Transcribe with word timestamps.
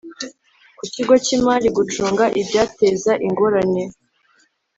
Ku 0.77 0.85
kigo 0.93 1.13
cy 1.23 1.31
imari 1.37 1.67
gucunga 1.77 2.25
ibyateza 2.41 3.11
ingorane 3.27 3.83